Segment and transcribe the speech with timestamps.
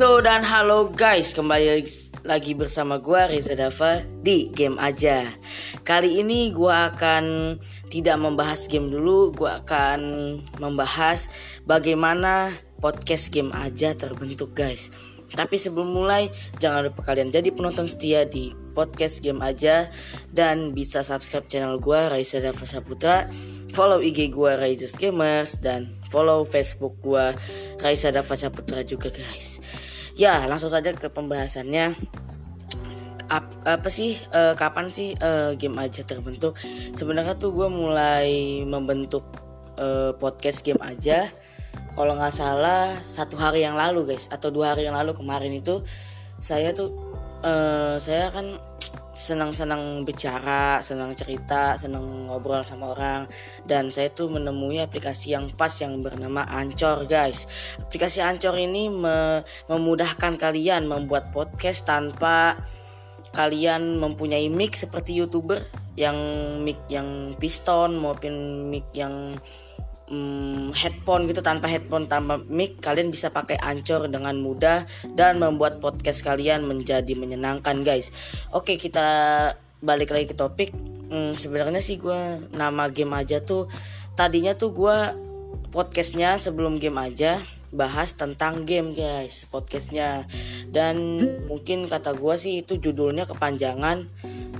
[0.00, 1.84] So dan halo guys, kembali
[2.24, 5.28] lagi bersama gue Reza Dava di Game Aja.
[5.84, 7.60] Kali ini gue akan
[7.92, 10.00] tidak membahas game dulu, gue akan
[10.56, 11.28] membahas
[11.68, 14.88] bagaimana podcast Game Aja terbentuk guys.
[15.36, 19.92] Tapi sebelum mulai, jangan lupa kalian jadi penonton setia di podcast Game Aja
[20.32, 23.28] dan bisa subscribe channel gue Raisa Dava Saputra,
[23.76, 27.36] follow IG gue Raisa Gamers dan follow Facebook gue
[27.84, 29.60] Raisa Dava Saputra juga guys.
[30.18, 31.94] Ya, langsung saja ke pembahasannya.
[33.30, 36.58] Ap, apa sih uh, kapan sih uh, game aja terbentuk?
[36.98, 39.22] Sebenarnya tuh gue mulai membentuk
[39.78, 41.30] uh, podcast game aja.
[41.94, 45.82] Kalau nggak salah satu hari yang lalu guys atau dua hari yang lalu kemarin itu
[46.42, 46.90] saya tuh
[47.44, 48.56] uh, saya kan
[49.20, 53.28] senang-senang bicara, senang cerita, senang ngobrol sama orang
[53.68, 57.44] dan saya tuh menemui aplikasi yang pas yang bernama Ancor guys.
[57.76, 62.56] Aplikasi Ancor ini me memudahkan kalian membuat podcast tanpa
[63.36, 65.62] kalian mempunyai mic seperti YouTuber
[65.94, 66.16] yang
[66.64, 69.36] mic yang piston maupun mic yang
[70.10, 75.78] hmm, headphone gitu tanpa headphone tanpa mic kalian bisa pakai ancor dengan mudah dan membuat
[75.78, 78.10] podcast kalian menjadi menyenangkan guys.
[78.50, 79.06] Oke kita
[79.80, 80.74] balik lagi ke topik.
[81.10, 83.66] Hmm, sebenarnya sih gue nama game aja tuh
[84.14, 84.98] tadinya tuh gue
[85.70, 90.26] podcastnya sebelum game aja bahas tentang game guys podcastnya.
[90.70, 94.06] Dan mungkin kata gue sih itu judulnya kepanjangan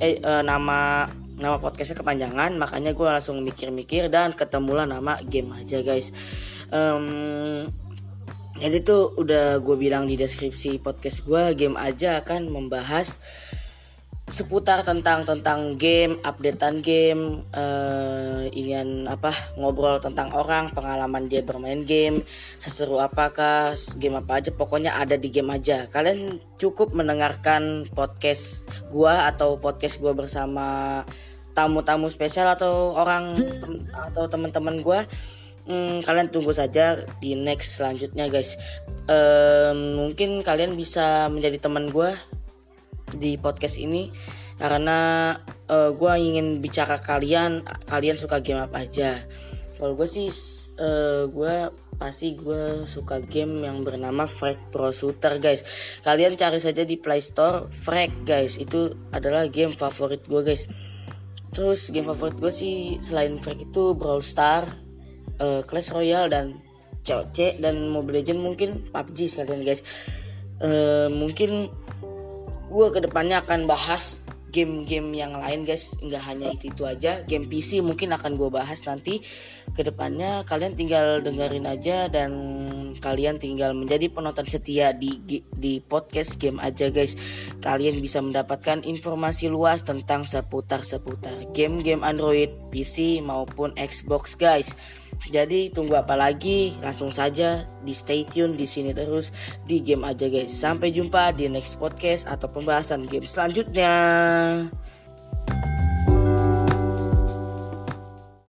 [0.00, 1.08] eh, eh nama
[1.38, 6.14] nama podcastnya kepanjangan makanya gue langsung mikir-mikir dan ketemulah nama game aja guys
[6.70, 7.66] um,
[8.54, 13.18] jadi tuh udah gue bilang di deskripsi podcast gue game aja akan membahas
[14.24, 21.84] seputar tentang tentang game, updatean game, uh, inian apa ngobrol tentang orang, pengalaman dia bermain
[21.84, 22.24] game,
[22.56, 25.92] seseru apakah, game apa aja, pokoknya ada di game aja.
[25.92, 31.04] Kalian cukup mendengarkan podcast gua atau podcast gua bersama
[31.54, 33.32] tamu-tamu spesial atau orang
[34.12, 35.06] atau teman-teman gua.
[35.64, 38.60] Hmm, kalian tunggu saja di next selanjutnya guys.
[39.08, 42.12] Um, mungkin kalian bisa menjadi teman gue
[43.16, 44.12] di podcast ini
[44.58, 45.32] karena
[45.68, 49.26] uh, gue ingin bicara kalian kalian suka game apa aja
[49.76, 50.30] kalau gue sih
[50.78, 51.54] uh, gue
[51.94, 55.66] pasti gue suka game yang bernama Frag Pro Shooter guys
[56.06, 60.70] kalian cari saja di Play Store Frag guys itu adalah game favorit gue guys
[61.54, 64.74] terus game favorit gue sih selain Frag itu Brawl Star
[65.38, 66.46] uh, Clash Royale dan
[67.04, 69.84] COC dan Mobile Legend mungkin PUBG sekalian guys.
[70.58, 71.68] Uh, mungkin
[72.72, 74.23] gue ke depannya akan bahas
[74.54, 75.98] game-game yang lain guys.
[75.98, 77.26] Nggak hanya itu itu aja.
[77.26, 79.18] Game PC mungkin akan gue bahas nanti.
[79.74, 82.30] Ke depannya kalian tinggal dengerin aja dan
[83.02, 85.18] kalian tinggal menjadi penonton setia di
[85.58, 87.18] di podcast game aja guys.
[87.58, 94.70] Kalian bisa mendapatkan informasi luas tentang seputar seputar game-game Android PC maupun Xbox guys
[95.32, 96.76] jadi tunggu apa lagi?
[96.84, 99.32] Langsung saja di stay tune di sini terus
[99.64, 100.52] di game aja guys.
[100.52, 103.94] Sampai jumpa di next podcast atau pembahasan game selanjutnya.